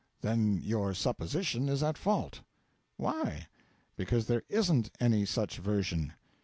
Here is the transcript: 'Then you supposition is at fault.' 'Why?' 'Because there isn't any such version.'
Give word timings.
'Then 0.21 0.57
you 0.63 0.95
supposition 0.95 1.69
is 1.69 1.83
at 1.83 1.95
fault.' 1.95 2.41
'Why?' 2.97 3.49
'Because 3.95 4.25
there 4.25 4.41
isn't 4.49 4.89
any 4.99 5.27
such 5.27 5.59
version.' 5.59 6.13